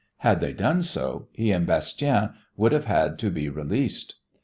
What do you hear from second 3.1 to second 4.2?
to be released.